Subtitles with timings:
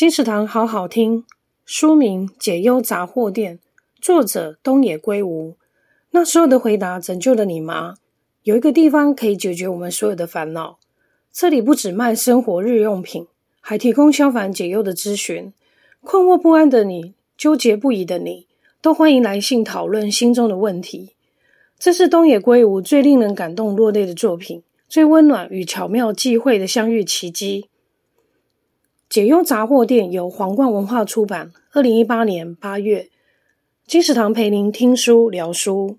[0.00, 1.26] 金石堂好好听，
[1.66, 3.58] 书名《解忧杂货店》，
[4.00, 5.58] 作者东野圭吾。
[6.12, 7.96] 那所有的回答拯救了你吗？
[8.44, 10.78] 有一个地方可以解决我们所有的烦恼。
[11.30, 13.26] 这里不只卖生活日用品，
[13.60, 15.52] 还提供消烦解忧的咨询。
[16.00, 18.46] 困惑不安的你，纠结不已的你，
[18.80, 21.10] 都欢迎来信讨论心中的问题。
[21.78, 27.66] 这是东野圭吾最令人感动落泪的作品，最温暖与巧妙际会的相遇奇迹。
[29.10, 33.08] 解忧杂货店由皇冠文化出版，二零一八年八月。
[33.84, 35.98] 金石堂陪您听书聊书。